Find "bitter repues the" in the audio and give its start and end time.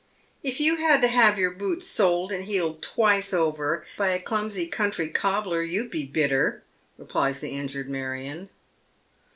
6.07-7.49